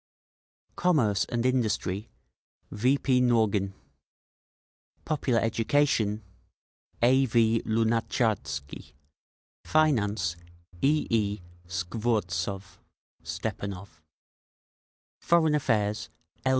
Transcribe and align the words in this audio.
Commerce 0.75 1.25
and 1.25 1.45
Industry: 1.45 2.09
V. 2.71 2.97
P. 2.97 3.21
Nogin 3.21 3.73
Popular 5.05 5.39
Education: 5.41 6.23
A. 7.03 7.27
V. 7.27 7.61
Lunatcharsky 7.67 8.93
Finance: 9.63 10.37
E. 10.81 11.05
E. 11.11 11.39
Skvortsov 11.67 12.79
(Stepanov) 13.23 14.01
Foreign 15.21 15.53
Affairs: 15.53 16.09
L. 16.45 16.49